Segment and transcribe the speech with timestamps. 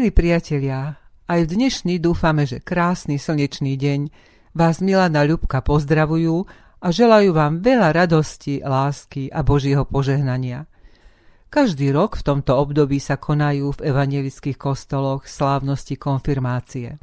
[0.00, 0.96] Milí priatelia,
[1.28, 4.08] aj v dnešný dúfame, že krásny slnečný deň
[4.56, 6.48] vás Milana Ľubka pozdravujú
[6.80, 10.64] a želajú vám veľa radosti, lásky a Božieho požehnania.
[11.52, 16.96] Každý rok v tomto období sa konajú v evangelických kostoloch slávnosti konfirmácie.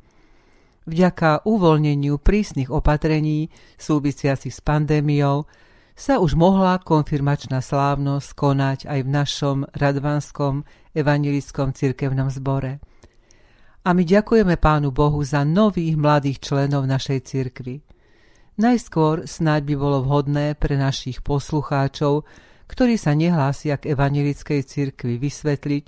[0.89, 5.45] Vďaka uvoľneniu prísnych opatrení súvisiacich s pandémiou
[5.93, 10.66] sa už mohla konfirmačná slávnosť konať aj v našom radvanskom
[10.98, 12.82] evangelickom cirkevnom zbore.
[13.88, 17.80] A my ďakujeme Pánu Bohu za nových mladých členov našej cirkvy.
[18.60, 22.27] Najskôr snáď by bolo vhodné pre našich poslucháčov,
[22.68, 25.84] ktorí sa nehlásia k evangelickej cirkvi, vysvetliť,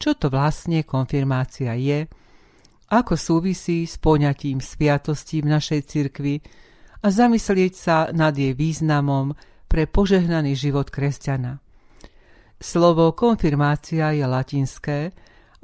[0.00, 2.08] čo to vlastne konfirmácia je,
[2.88, 6.40] ako súvisí s poňatím sviatostí v našej cirkvi,
[7.04, 9.36] a zamyslieť sa nad jej významom
[9.68, 11.60] pre požehnaný život kresťana.
[12.56, 15.12] Slovo konfirmácia je latinské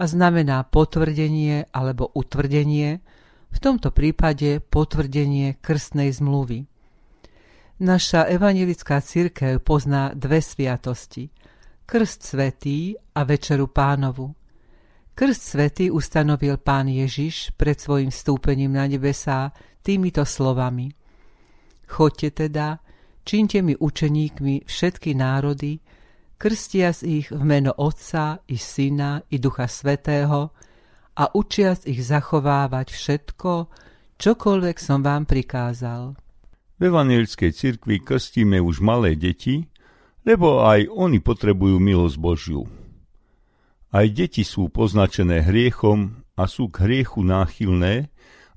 [0.00, 3.04] a znamená potvrdenie alebo utvrdenie,
[3.50, 6.64] v tomto prípade potvrdenie krstnej zmluvy.
[7.84, 11.28] Naša evangelická církev pozná dve sviatosti.
[11.84, 14.32] Krst svetý a Večeru pánovu.
[15.12, 19.52] Krst svetý ustanovil pán Ježiš pred svojim vstúpením na nebesá
[19.84, 20.96] týmito slovami–
[21.90, 22.78] Chodte teda,
[23.26, 25.82] čínte mi učeníkmi všetky národy,
[26.40, 30.56] krstiac ich v meno Otca i Syna i Ducha Svetého
[31.12, 33.68] a učiac ich zachovávať všetko,
[34.16, 36.16] čokoľvek som vám prikázal.
[36.80, 39.68] V evangelickej cirkvi krstíme už malé deti,
[40.24, 42.64] lebo aj oni potrebujú milosť Božiu.
[43.92, 48.08] Aj deti sú poznačené hriechom a sú k hriechu náchylné,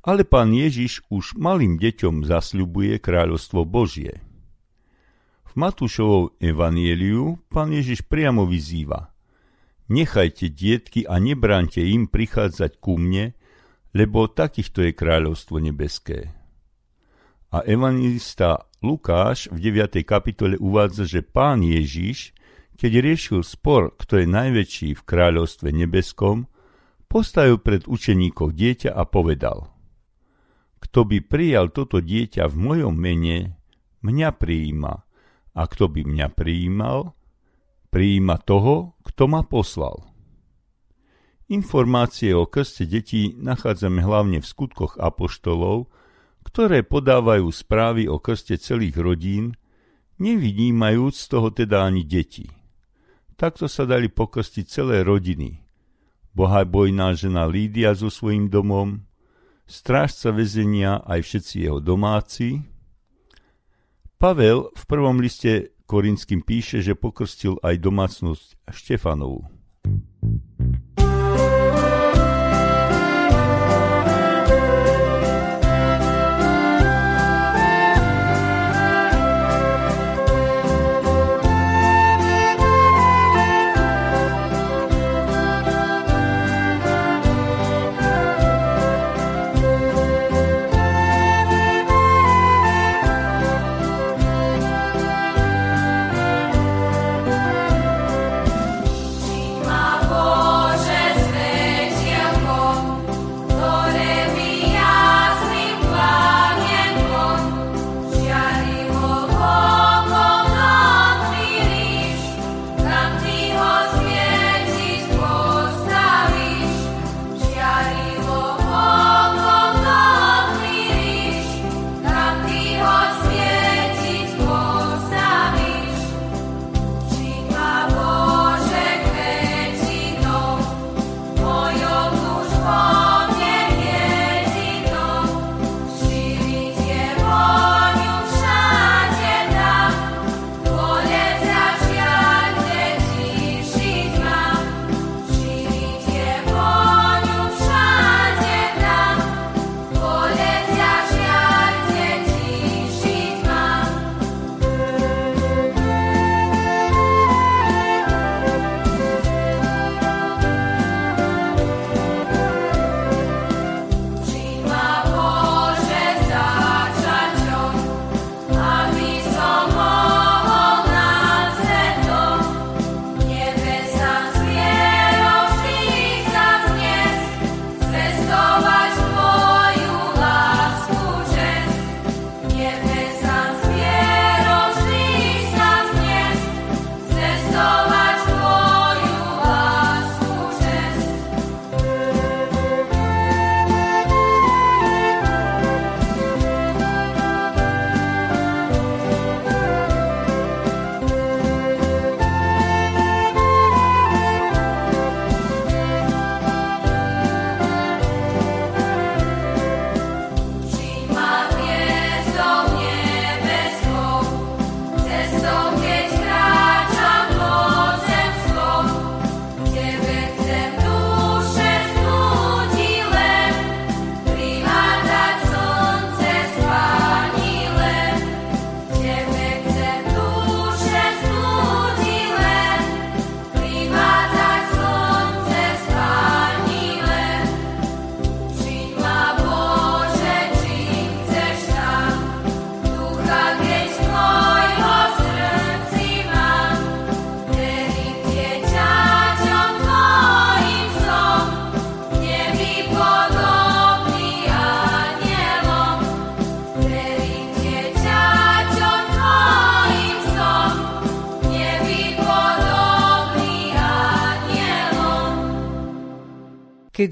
[0.07, 4.23] ale pán Ježiš už malým deťom zasľubuje kráľovstvo Božie.
[5.53, 9.13] V Matúšovom evanieliu pán Ježiš priamo vyzýva
[9.85, 13.37] Nechajte dietky a nebránte im prichádzať ku mne,
[13.93, 16.33] lebo takýchto je kráľovstvo nebeské.
[17.53, 20.01] A evangelista Lukáš v 9.
[20.01, 22.33] kapitole uvádza, že pán Ježiš,
[22.73, 26.49] keď riešil spor, kto je najväčší v kráľovstve nebeskom,
[27.05, 29.69] postavil pred učeníkov dieťa a povedal–
[30.83, 33.55] kto by prijal toto dieťa v mojom mene,
[34.03, 35.07] mňa prijíma.
[35.53, 37.13] A kto by mňa prijímal,
[37.93, 40.01] prijíma toho, kto ma poslal.
[41.53, 45.91] Informácie o krste detí nachádzame hlavne v skutkoch apoštolov,
[46.41, 49.53] ktoré podávajú správy o krste celých rodín,
[50.17, 52.49] nevidímajúc z toho teda ani deti.
[53.37, 55.61] Takto sa dali pokrstiť celé rodiny.
[56.33, 59.05] Bohabojná žena Lídia so svojím domom,
[59.69, 62.65] strážca väzenia aj všetci jeho domáci.
[64.23, 69.43] Pavel v prvom liste Korinským píše, že pokrstil aj domácnosť Štefanovu.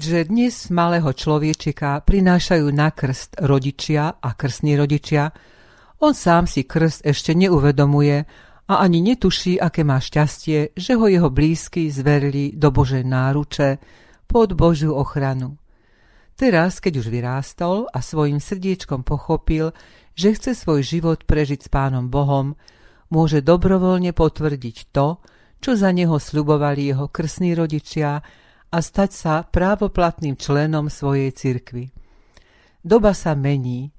[0.02, 5.30] Keďže dnes malého človečika prinášajú na krst rodičia a krstní rodičia,
[6.02, 8.26] on sám si krst ešte neuvedomuje
[8.66, 13.78] a ani netuší, aké má šťastie, že ho jeho blízky zverili do Božej náruče
[14.26, 15.54] pod Božiu ochranu.
[16.34, 19.70] Teraz, keď už vyrástol a svojim srdiečkom pochopil,
[20.18, 22.58] že chce svoj život prežiť s Pánom Bohom,
[23.06, 25.22] môže dobrovoľne potvrdiť to,
[25.62, 28.41] čo za neho slubovali jeho krsní rodičia
[28.72, 31.92] a stať sa právoplatným členom svojej cirkvy.
[32.80, 33.92] Doba sa mení.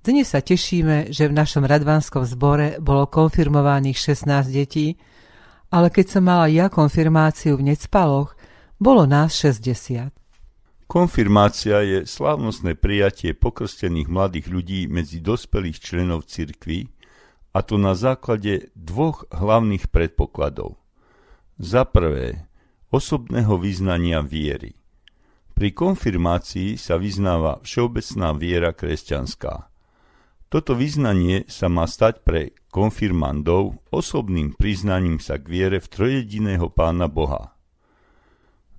[0.00, 4.96] Dnes sa tešíme, že v našom radvanskom zbore bolo konfirmovaných 16 detí,
[5.74, 8.32] ale keď som mala ja konfirmáciu v Necpaloch,
[8.80, 10.14] bolo nás 60.
[10.88, 16.88] Konfirmácia je slávnostné prijatie pokrstených mladých ľudí medzi dospelých členov cirkvy,
[17.50, 20.78] a to na základe dvoch hlavných predpokladov.
[21.60, 22.49] Za prvé,
[22.90, 24.74] osobného vyznania viery.
[25.54, 29.70] Pri konfirmácii sa vyznáva všeobecná viera kresťanská.
[30.50, 37.06] Toto vyznanie sa má stať pre konfirmandov osobným priznaním sa k viere v trojediného Pána
[37.06, 37.54] Boha.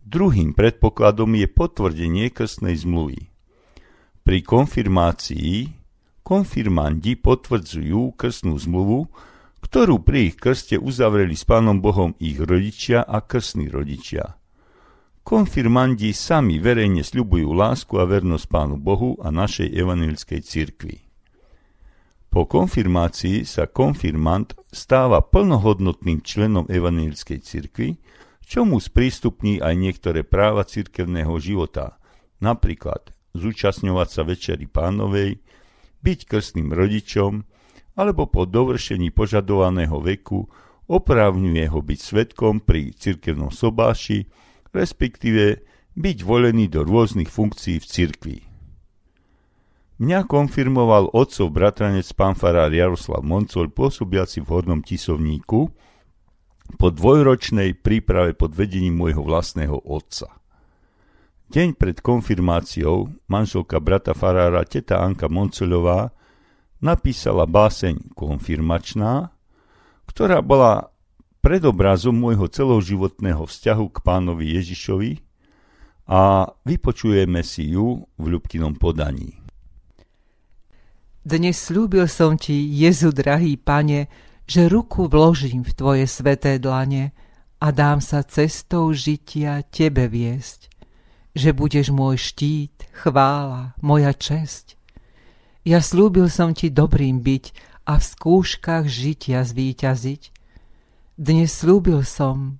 [0.04, 3.32] Druhým predpokladom je potvrdenie krstnej zmluvy.
[4.28, 5.72] Pri konfirmácii
[6.26, 9.08] konfirmandi potvrdzujú krstnú zmluvu,
[9.72, 14.36] ktorú pri ich krste uzavreli s Pánom Bohom ich rodičia a krstní rodičia.
[15.24, 21.08] Konfirmandi sami verejne sľubujú lásku a vernosť Pánu Bohu a našej evanilickej cirkvi.
[22.28, 27.96] Po konfirmácii sa konfirmant stáva plnohodnotným členom evanilickej cirkvi,
[28.44, 31.96] čo mu sprístupní aj niektoré práva cirkevného života,
[32.44, 35.40] napríklad zúčastňovať sa večeri pánovej,
[36.04, 37.48] byť krstným rodičom,
[37.96, 40.48] alebo po dovršení požadovaného veku
[40.92, 44.28] oprávňuje ho byť svetkom pri cirkevnom sobáši,
[44.72, 45.64] respektíve
[45.96, 48.38] byť volený do rôznych funkcií v cirkvi.
[50.02, 55.70] Mňa konfirmoval otcov bratranec pán farár Jaroslav Moncol pôsobiaci v Hornom Tisovníku
[56.80, 60.42] po dvojročnej príprave pod vedením môjho vlastného otca.
[61.52, 66.16] Deň pred konfirmáciou manželka brata farára teta Anka Moncelová
[66.82, 69.30] napísala báseň konfirmačná,
[70.10, 70.90] ktorá bola
[71.40, 75.12] predobrazom môjho celoživotného vzťahu k pánovi Ježišovi
[76.10, 79.38] a vypočujeme si ju v ľubkinom podaní.
[81.22, 84.10] Dnes slúbil som ti, Jezu drahý pane,
[84.50, 87.14] že ruku vložím v tvoje sveté dlane
[87.62, 90.66] a dám sa cestou žitia tebe viesť,
[91.38, 94.81] že budeš môj štít, chvála, moja česť
[95.62, 97.46] ja slúbil som ti dobrým byť
[97.86, 100.22] a v skúškach žitia zvíťaziť.
[101.22, 102.58] Dnes slúbil som,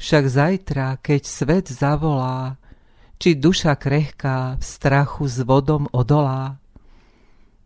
[0.00, 2.56] však zajtra, keď svet zavolá,
[3.20, 6.58] či duša krehká v strachu s vodom odolá.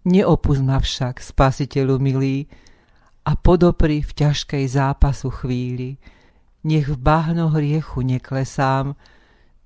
[0.05, 2.47] Neopust ma však, spasiteľu milý,
[3.27, 5.99] a podopri v ťažkej zápasu chvíli,
[6.63, 8.95] nech v bahno hriechu neklesám,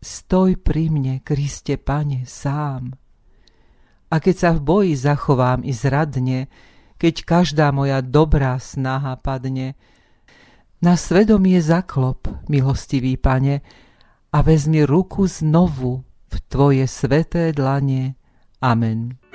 [0.01, 2.97] stoj pri mne, Kriste Pane, sám.
[4.11, 6.51] A keď sa v boji zachovám i zradne,
[6.99, 9.79] keď každá moja dobrá snaha padne,
[10.83, 13.63] na svedomie zaklop, milostivý pane,
[14.31, 18.15] a vezmi ruku znovu v tvoje sveté dlane.
[18.63, 19.30] Amen.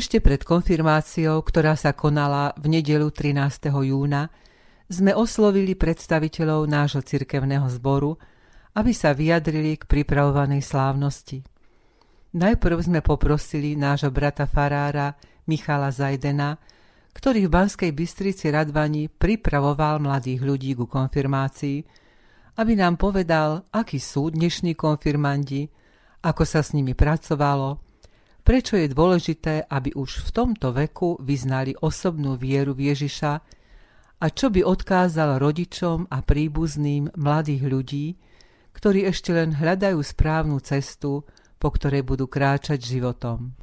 [0.00, 3.68] Ešte pred konfirmáciou, ktorá sa konala v nedelu 13.
[3.68, 4.32] júna,
[4.88, 8.16] sme oslovili predstaviteľov nášho cirkevného zboru
[8.74, 11.42] aby sa vyjadrili k pripravovanej slávnosti.
[12.30, 15.18] Najprv sme poprosili nášho brata farára
[15.50, 16.54] Michala Zajdena,
[17.10, 21.82] ktorý v Banskej Bystrici Radvani pripravoval mladých ľudí ku konfirmácii,
[22.62, 25.66] aby nám povedal, akí sú dnešní konfirmandi,
[26.22, 27.89] ako sa s nimi pracovalo,
[28.40, 33.32] prečo je dôležité, aby už v tomto veku vyznali osobnú vieru Ježiša
[34.20, 38.06] a čo by odkázal rodičom a príbuzným mladých ľudí,
[38.76, 41.24] ktorí ešte len hľadajú správnu cestu,
[41.60, 43.56] po ktorej budú kráčať životom.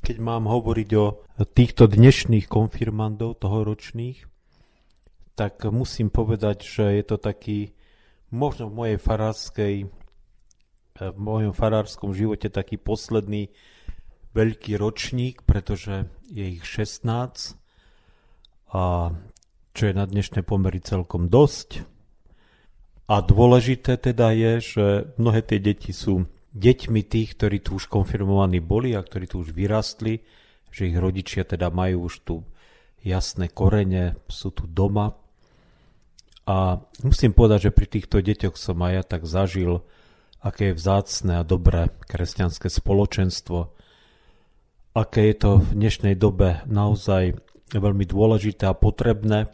[0.00, 1.06] Keď mám hovoriť o
[1.50, 4.24] týchto dnešných konfirmandov tohoročných,
[5.36, 7.76] tak musím povedať, že je to taký
[8.32, 9.74] možno v mojej farárskej
[10.96, 13.52] v mojom farárskom živote taký posledný
[14.32, 17.56] veľký ročník, pretože je ich 16
[18.72, 19.12] a
[19.76, 21.84] čo je na dnešné pomery celkom dosť.
[23.06, 24.86] A dôležité teda je, že
[25.20, 26.26] mnohé tie deti sú
[26.56, 30.24] deťmi tých, ktorí tu už konfirmovaní boli a ktorí tu už vyrastli,
[30.72, 32.36] že ich rodičia teda majú už tu
[33.04, 35.14] jasné korene, sú tu doma.
[36.48, 39.86] A musím povedať, že pri týchto deťoch som aj ja tak zažil,
[40.40, 43.72] aké je vzácne a dobré kresťanské spoločenstvo,
[44.96, 47.36] aké je to v dnešnej dobe naozaj
[47.74, 49.50] veľmi dôležité a potrebné,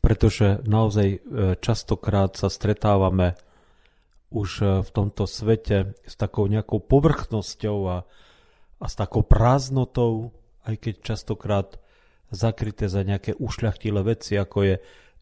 [0.00, 1.18] pretože naozaj e,
[1.58, 3.36] častokrát sa stretávame
[4.30, 7.98] už e, v tomto svete s takou nejakou povrchnosťou a,
[8.80, 10.32] a s takou prázdnotou,
[10.64, 11.76] aj keď častokrát
[12.30, 14.74] zakryté za nejaké ušľachtilé veci, ako je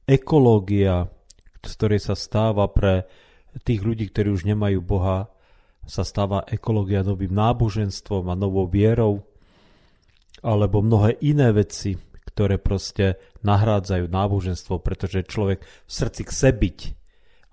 [0.04, 1.08] ekológia,
[1.64, 3.08] z ktorej sa stáva pre
[3.64, 5.32] tých ľudí, ktorí už nemajú Boha,
[5.88, 9.24] sa stáva ekológia novým náboženstvom a novou vierou,
[10.44, 11.96] alebo mnohé iné veci,
[12.28, 16.78] ktoré proste nahrádzajú náboženstvo, pretože človek v srdci chce byť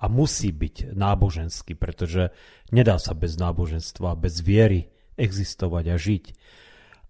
[0.03, 2.35] a musí byť náboženský, pretože
[2.69, 6.25] nedá sa bez náboženstva, bez viery existovať a žiť.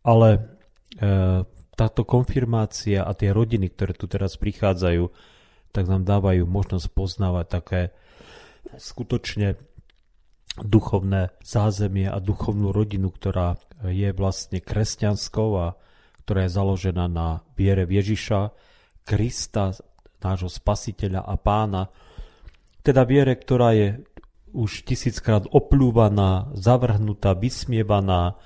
[0.05, 0.39] Ale e,
[1.75, 5.09] táto konfirmácia a tie rodiny, ktoré tu teraz prichádzajú,
[5.75, 7.81] tak nám dávajú možnosť poznávať také
[8.73, 9.59] skutočne
[10.55, 15.67] duchovné zázemie a duchovnú rodinu, ktorá je vlastne kresťanskou a
[16.23, 18.55] ktorá je založená na viere Ježiša,
[19.05, 19.75] Krista,
[20.23, 21.93] nášho spasiteľa a pána,
[22.81, 24.01] teda viere, ktorá je
[24.55, 28.39] už tisíckrát opľúvaná, zavrhnutá, vysmievaná,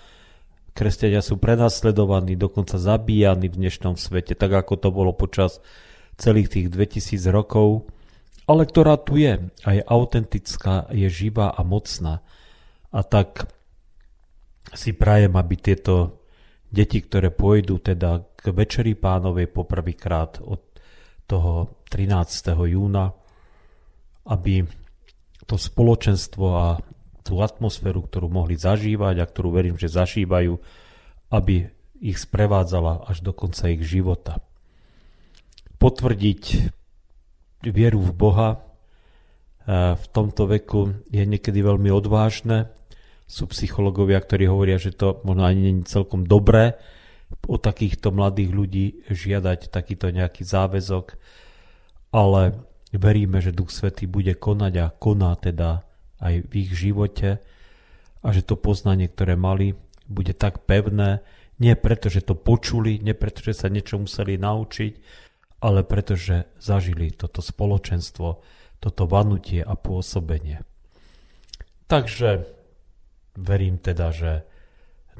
[0.73, 5.61] kresťania sú prenasledovaní, dokonca zabíjani v dnešnom svete, tak ako to bolo počas
[6.17, 7.91] celých tých 2000 rokov
[8.49, 12.25] ale ktorá tu je a je autentická, je živá a mocná.
[12.89, 13.45] A tak
[14.73, 16.25] si prajem, aby tieto
[16.73, 20.65] deti, ktoré pôjdu teda k Večeri pánovej poprvýkrát od
[21.29, 22.57] toho 13.
[22.73, 23.13] júna,
[24.25, 24.65] aby
[25.45, 26.81] to spoločenstvo a
[27.21, 30.57] tú atmosféru, ktorú mohli zažívať a ktorú verím, že zažívajú,
[31.29, 31.69] aby
[32.01, 34.41] ich sprevádzala až do konca ich života.
[35.77, 36.73] Potvrdiť
[37.63, 38.49] vieru v Boha
[39.69, 42.73] v tomto veku je niekedy veľmi odvážne.
[43.29, 46.81] Sú psychológovia, ktorí hovoria, že to možno ani nie je celkom dobré
[47.45, 51.13] o takýchto mladých ľudí žiadať takýto nejaký záväzok,
[52.09, 52.57] ale
[52.89, 55.85] veríme, že Duch Svetý bude konať a koná teda
[56.17, 57.37] aj v ich živote
[58.25, 59.77] a že to poznanie, ktoré mali,
[60.09, 61.21] bude tak pevné,
[61.61, 64.93] nie preto, že to počuli, nie preto, že sa niečo museli naučiť,
[65.59, 68.39] ale pretože zažili toto spoločenstvo,
[68.79, 70.63] toto vanutie a pôsobenie.
[71.91, 72.47] Takže
[73.35, 74.31] verím teda, že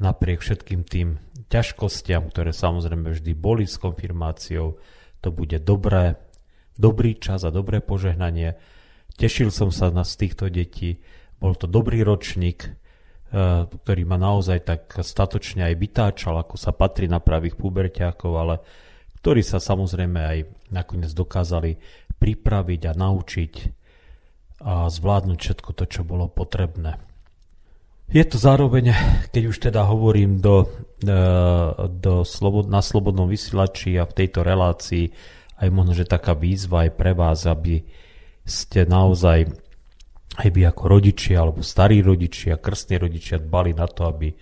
[0.00, 1.20] napriek všetkým tým
[1.52, 4.80] ťažkostiam, ktoré samozrejme vždy boli s konfirmáciou,
[5.20, 6.16] to bude dobré,
[6.80, 8.56] dobrý čas a dobré požehnanie.
[9.20, 11.04] Tešil som sa na z týchto detí,
[11.36, 17.04] bol to dobrý ročník, eh, ktorý ma naozaj tak statočne aj vytáčal, ako sa patrí
[17.04, 18.56] na pravých puberťákov, ale
[19.20, 20.38] ktorí sa samozrejme aj
[20.72, 21.76] nakoniec dokázali
[22.16, 23.54] pripraviť a naučiť
[24.60, 27.00] a zvládnuť všetko to, čo bolo potrebné.
[28.10, 28.90] Je to zároveň,
[29.30, 30.66] keď už teda hovorím do,
[31.00, 31.14] e,
[31.88, 32.26] do
[32.66, 35.14] na slobodnom vysielači a v tejto relácii,
[35.60, 37.84] aj možno, že taká výzva aj pre vás, aby
[38.42, 39.46] ste naozaj
[40.40, 44.32] aj vy ako rodičia alebo starí rodičia, krstní rodičia dbali na to, aby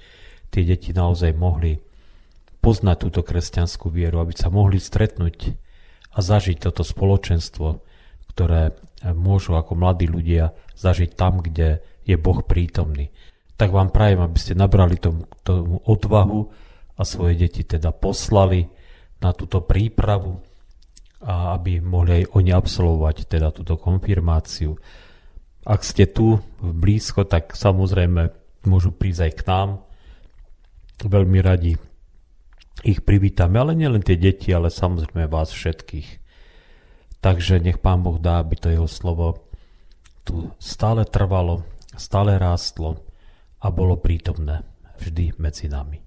[0.48, 1.76] tie deti naozaj mohli
[2.58, 5.54] poznať túto kresťanskú vieru, aby sa mohli stretnúť
[6.14, 7.82] a zažiť toto spoločenstvo,
[8.34, 8.74] ktoré
[9.14, 13.10] môžu ako mladí ľudia zažiť tam, kde je Boh prítomný.
[13.58, 16.40] Tak vám prajem, aby ste nabrali tomu, tomu odvahu
[16.98, 18.66] a svoje deti teda poslali
[19.18, 20.38] na túto prípravu
[21.18, 24.78] a aby mohli aj oni absolvovať teda túto konfirmáciu.
[25.66, 28.30] ak ste tu blízko, tak samozrejme
[28.64, 29.68] môžu prísť aj k nám.
[31.02, 31.72] Veľmi radi
[32.86, 36.08] ich privítame, ale nielen tie deti, ale samozrejme vás všetkých.
[37.18, 39.48] Takže nech Pán Boh dá, aby to jeho slovo
[40.22, 41.64] tu stále trvalo,
[41.96, 43.00] stále rástlo
[43.58, 44.62] a bolo prítomné
[45.00, 45.98] vždy medzi nami.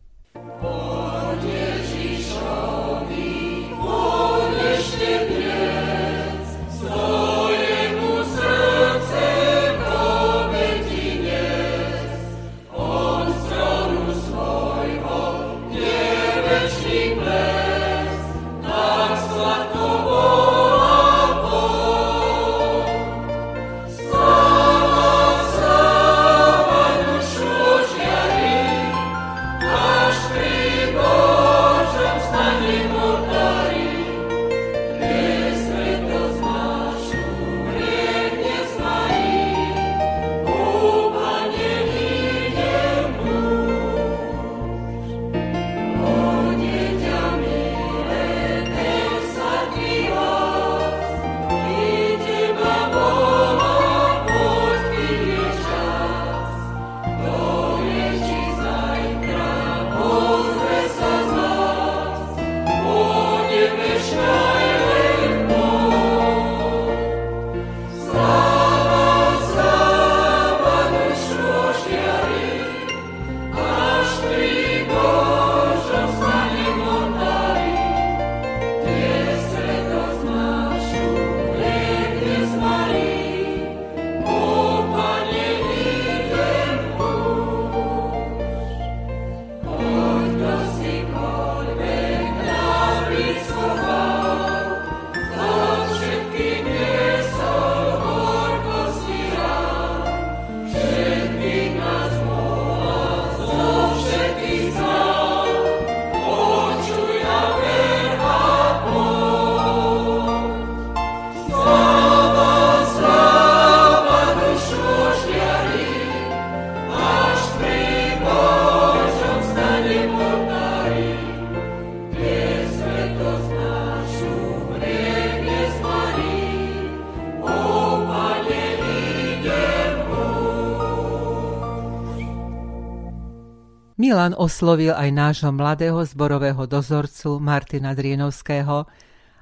[134.21, 138.85] Milan oslovil aj nášho mladého zborového dozorcu Martina Drienovského,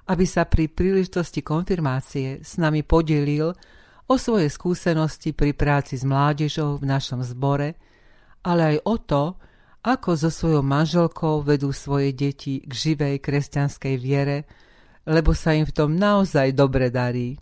[0.07, 3.51] aby sa pri príležitosti konfirmácie s nami podelil
[4.07, 7.75] o svoje skúsenosti pri práci s mládežou v našom zbore,
[8.39, 9.23] ale aj o to,
[9.83, 14.47] ako so svojou manželkou vedú svoje deti k živej kresťanskej viere,
[15.03, 17.35] lebo sa im v tom naozaj dobre darí.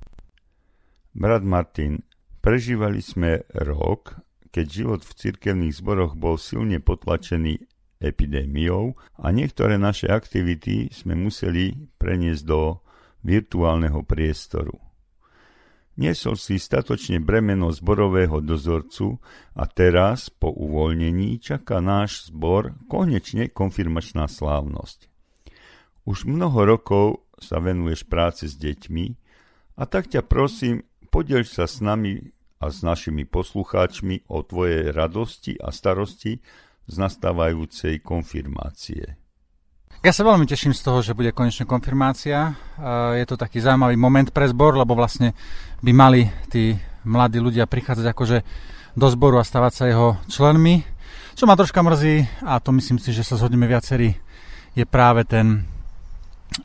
[1.13, 2.01] Brat Martin,
[2.41, 7.61] prežívali sme rok, keď život v cirkevných zboroch bol silne potlačený
[7.97, 12.81] epidémiou a niektoré naše aktivity sme museli preniesť do
[13.25, 14.77] virtuálneho priestoru.
[15.97, 19.17] Niesol si statočne bremeno zborového dozorcu
[19.57, 25.09] a teraz, po uvoľnení, čaká náš zbor konečne konfirmačná slávnosť.
[26.05, 29.05] Už mnoho rokov sa venuješ práce s deťmi
[29.81, 35.57] a tak ťa prosím, podiel sa s nami a s našimi poslucháčmi o tvojej radosti
[35.57, 36.41] a starosti
[36.87, 39.19] z nastávajúcej konfirmácie.
[40.05, 42.53] Ja sa veľmi teším z toho, že bude konečne konfirmácia.
[43.17, 45.33] Je to taký zaujímavý moment pre zbor, lebo vlastne
[45.81, 48.37] by mali tí mladí ľudia prichádzať akože
[48.93, 50.85] do zboru a stavať sa jeho členmi.
[51.37, 54.17] Čo ma troška mrzí, a to myslím si, že sa zhodneme viacerí,
[54.73, 55.65] je práve ten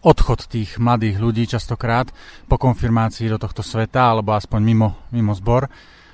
[0.00, 2.08] odchod tých mladých ľudí častokrát
[2.48, 5.68] po konfirmácii do tohto sveta, alebo aspoň mimo, mimo zbor.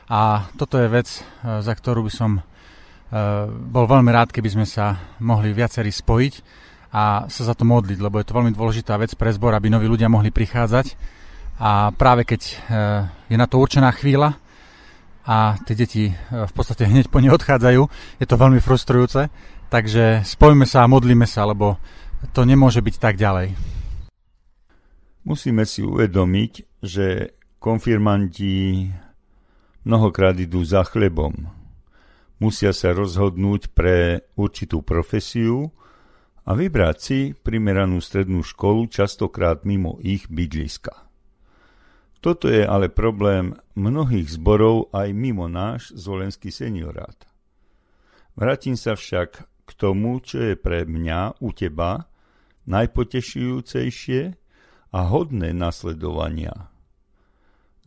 [0.08, 1.20] A toto je vec, e,
[1.60, 2.42] za ktorú by som e,
[3.48, 6.34] bol veľmi rád, keby sme sa mohli viacerí spojiť
[6.88, 9.84] a sa za to modliť, lebo je to veľmi dôležitá vec pre zbor, aby noví
[9.84, 10.96] ľudia mohli prichádzať.
[11.60, 12.54] A práve keď e,
[13.28, 14.40] je na to určená chvíľa
[15.28, 17.82] a tie deti v podstate hneď po nej odchádzajú,
[18.16, 19.28] je to veľmi frustrujúce.
[19.68, 21.76] Takže spojme sa a modlíme sa, lebo
[22.34, 23.54] to nemôže byť tak ďalej.
[25.28, 28.88] Musíme si uvedomiť, že konfirmanti
[29.84, 31.52] mnohokrát idú za chlebom.
[32.38, 35.74] Musia sa rozhodnúť pre určitú profesiu
[36.46, 40.94] a vybrať si primeranú strednú školu častokrát mimo ich bydliska.
[42.18, 47.14] Toto je ale problém mnohých zborov aj mimo náš zvolenský seniorát.
[48.34, 49.30] Vrátim sa však
[49.68, 52.07] k tomu, čo je pre mňa u teba
[52.68, 54.36] najpotešujúcejšie
[54.92, 56.68] a hodné nasledovania.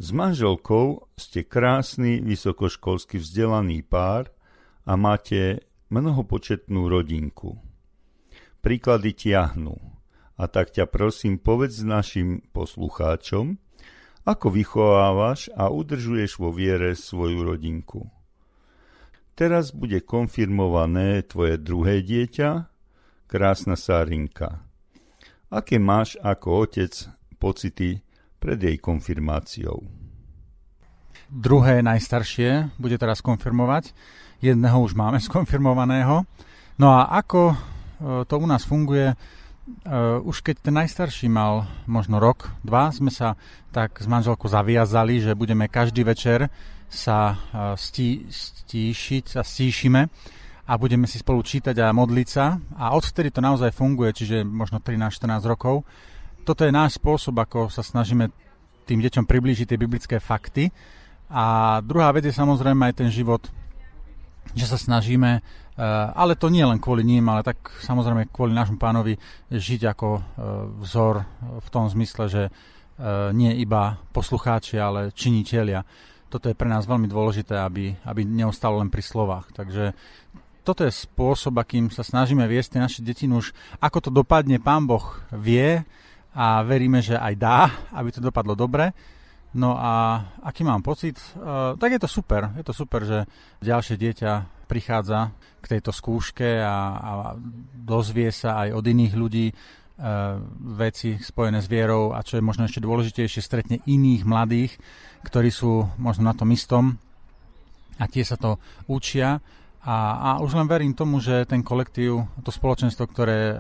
[0.02, 4.34] S manželkou ste krásny, vysokoškolsky vzdelaný pár
[4.82, 5.62] a máte
[5.94, 7.62] mnohopočetnú rodinku.
[8.66, 9.78] Príklady tiahnu.
[10.42, 13.62] A tak ťa prosím povedz našim poslucháčom,
[14.26, 18.10] ako vychovávaš a udržuješ vo viere svoju rodinku.
[19.38, 22.70] Teraz bude konfirmované tvoje druhé dieťa,
[23.30, 24.71] krásna Sárinka.
[25.52, 26.96] Aké máš ako otec
[27.36, 28.00] pocity
[28.40, 29.84] pred jej konfirmáciou.
[31.28, 33.92] Druhé najstaršie bude teraz konfirmovať.
[34.40, 36.24] Jedného už máme skonfirmovaného.
[36.80, 37.56] No a ako e,
[38.26, 39.14] to u nás funguje,
[39.86, 43.38] Uh, už keď ten najstarší mal možno rok, dva, sme sa
[43.70, 46.50] tak s manželkou zaviazali, že budeme každý večer
[46.92, 47.38] sa
[47.78, 50.02] stí, stíšiť a stíšime
[50.72, 52.56] a budeme si spolu čítať a modliť sa.
[52.80, 55.84] A odvtedy to naozaj funguje, čiže možno 13-14 rokov
[56.42, 58.34] toto je náš spôsob, ako sa snažíme
[58.90, 60.74] tým deťom priblížiť tie biblické fakty.
[61.32, 63.46] A druhá vec je samozrejme aj ten život,
[64.58, 65.82] že sa snažíme, eh,
[66.18, 69.16] ale to nie len kvôli ním, ale tak samozrejme kvôli nášmu pánovi
[69.54, 70.22] žiť ako eh,
[70.84, 71.24] vzor
[71.62, 72.52] v tom zmysle, že eh,
[73.32, 75.86] nie iba poslucháči, ale činitelia.
[76.32, 79.52] Toto je pre nás veľmi dôležité, aby, aby neostalo len pri slovách.
[79.52, 79.92] Takže
[80.62, 83.26] toto je spôsob, akým sa snažíme viesť tie naše deti.
[83.26, 85.82] Už ako to dopadne, pán Boh vie,
[86.32, 87.60] a veríme, že aj dá,
[87.92, 88.96] aby to dopadlo dobre.
[89.52, 91.20] No a aký mám pocit?
[91.36, 92.56] Uh, tak je to super.
[92.56, 93.28] Je to super, že
[93.60, 94.32] ďalšie dieťa
[94.72, 97.12] prichádza k tejto skúške a, a
[97.76, 100.40] dozvie sa aj od iných ľudí uh,
[100.80, 104.80] veci spojené s vierou a čo je možno ešte dôležitejšie, stretne iných mladých,
[105.28, 106.96] ktorí sú možno na tom istom
[108.00, 108.56] a tie sa to
[108.88, 109.44] učia
[109.82, 113.60] a, a už len verím tomu, že ten kolektív, to spoločenstvo, ktoré e,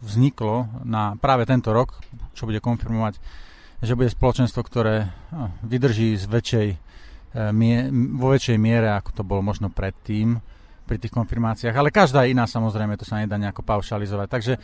[0.00, 2.00] vzniklo na práve tento rok,
[2.32, 3.20] čo bude konfirmovať,
[3.84, 6.68] že bude spoločenstvo, ktoré no, vydrží z väčšej,
[7.36, 7.52] e,
[8.16, 10.40] vo väčšej miere, ako to bolo možno predtým
[10.88, 11.76] pri tých konfirmáciách.
[11.76, 14.28] Ale každá iná samozrejme, to sa nedá nejako paušalizovať.
[14.32, 14.54] Takže,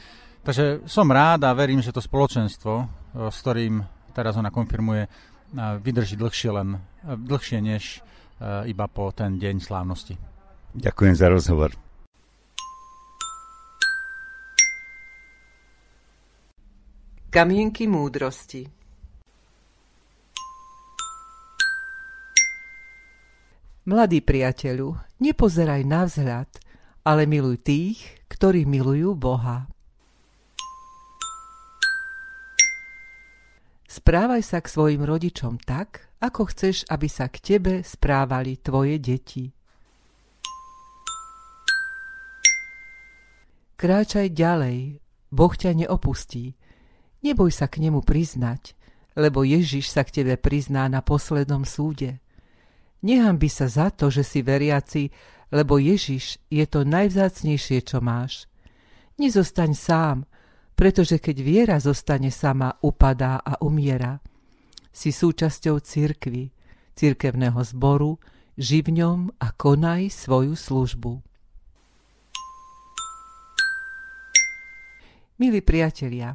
[0.41, 2.85] takže som rád a verím, že to spoločenstvo, e,
[3.29, 3.85] s ktorým
[4.17, 5.05] teraz ona konfirmuje,
[5.55, 8.05] vydrží dlhšie, len, dlhšie než
[8.67, 10.38] iba po ten deň slávnosti.
[10.79, 11.75] Ďakujem za rozhovor.
[17.35, 18.71] Kamienky múdrosti
[23.91, 26.51] Mladý priateľu, nepozeraj na vzhľad,
[27.03, 27.99] ale miluj tých,
[28.31, 29.67] ktorí milujú Boha.
[33.89, 39.58] Správaj sa k svojim rodičom tak, ako chceš, aby sa k tebe správali tvoje deti.
[43.79, 44.99] Kráčaj ďalej,
[45.31, 46.59] Boh ťa neopustí.
[47.23, 48.75] Neboj sa k nemu priznať,
[49.15, 52.19] lebo Ježiš sa k tebe prizná na poslednom súde.
[53.07, 55.15] Nehambi sa za to, že si veriaci,
[55.55, 58.51] lebo Ježiš je to najvzácnejšie, čo máš.
[59.15, 60.27] Nezostaň sám,
[60.75, 64.19] pretože keď viera zostane sama, upadá a umiera.
[64.91, 66.51] Si súčasťou cirkvy,
[66.99, 68.19] cirkevného zboru,
[68.59, 71.28] živ v ňom a konaj svoju službu.
[75.39, 76.35] Milí priatelia,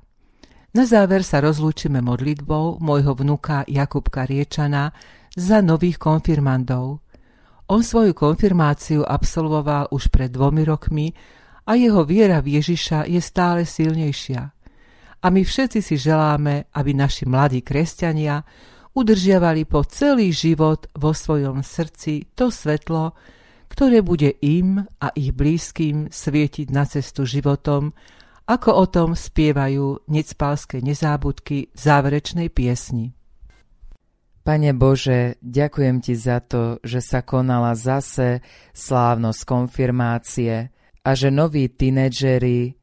[0.71, 4.95] na záver sa rozlúčime modlitbou môjho vnuka Jakubka Riečana
[5.35, 7.03] za nových konfirmandov.
[7.67, 11.11] On svoju konfirmáciu absolvoval už pred dvomi rokmi
[11.67, 14.39] a jeho viera v Ježiša je stále silnejšia.
[15.19, 18.39] A my všetci si želáme, aby naši mladí kresťania
[18.95, 23.11] udržiavali po celý život vo svojom srdci to svetlo,
[23.67, 27.91] ktoré bude im a ich blízkym svietiť na cestu životom
[28.43, 33.15] ako o tom spievajú necpalské nezábudky v záverečnej piesni.
[34.43, 38.43] Pane Bože, ďakujem Ti za to, že sa konala zase
[38.75, 40.67] slávnosť konfirmácie
[40.99, 42.75] a že noví tínedžeri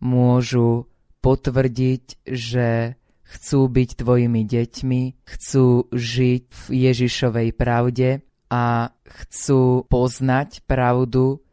[0.00, 0.88] môžu
[1.20, 2.96] potvrdiť, že
[3.28, 11.44] chcú byť Tvojimi deťmi, chcú žiť v Ježišovej pravde a chcú poznať pravdu.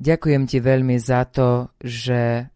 [0.00, 2.51] Ďakujem Ti veľmi za to, že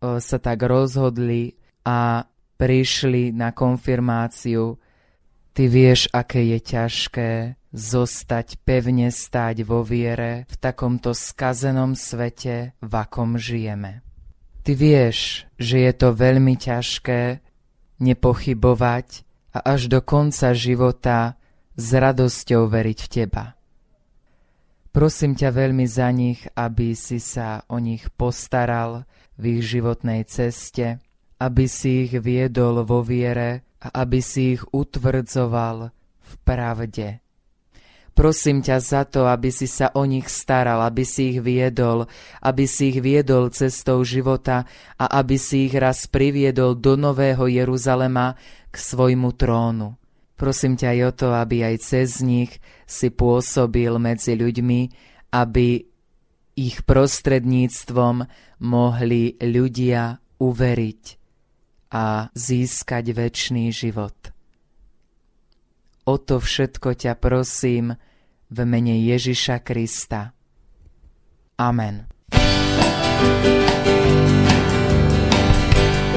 [0.00, 2.26] sa tak rozhodli a
[2.58, 4.78] prišli na konfirmáciu.
[5.54, 7.30] Ty vieš, aké je ťažké
[7.74, 14.00] zostať pevne stáť vo viere v takomto skazenom svete, v akom žijeme.
[14.64, 17.40] Ty vieš, že je to veľmi ťažké
[17.98, 19.08] nepochybovať
[19.56, 21.40] a až do konca života
[21.78, 23.46] s radosťou veriť v Teba.
[24.88, 29.06] Prosím ťa veľmi za nich, aby si sa o nich postaral,
[29.38, 30.98] v ich životnej ceste,
[31.38, 37.22] aby si ich viedol vo viere a aby si ich utvrdzoval v pravde.
[38.18, 42.10] Prosím ťa za to, aby si sa o nich staral, aby si ich viedol,
[42.42, 44.66] aby si ich viedol cestou života
[44.98, 48.34] a aby si ich raz priviedol do Nového Jeruzalema
[48.74, 49.94] k svojmu trónu.
[50.34, 52.58] Prosím ťa aj o to, aby aj cez nich
[52.90, 54.80] si pôsobil medzi ľuďmi,
[55.30, 55.86] aby
[56.58, 58.26] ich prostredníctvom
[58.66, 61.04] mohli ľudia uveriť
[61.94, 64.18] a získať väčší život.
[66.10, 67.94] O to všetko ťa prosím,
[68.48, 70.32] v mene Ježiša Krista.
[71.60, 72.08] Amen.
[72.32, 72.78] These